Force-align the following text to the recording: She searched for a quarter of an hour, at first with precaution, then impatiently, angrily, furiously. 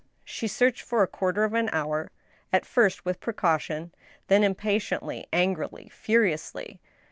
She 0.25 0.47
searched 0.47 0.81
for 0.81 1.03
a 1.03 1.07
quarter 1.07 1.43
of 1.43 1.53
an 1.53 1.69
hour, 1.71 2.09
at 2.51 2.65
first 2.65 3.05
with 3.05 3.19
precaution, 3.19 3.93
then 4.29 4.43
impatiently, 4.43 5.27
angrily, 5.31 5.89
furiously. 5.89 6.81